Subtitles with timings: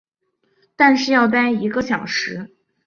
[0.75, 2.49] 但是要待一个小时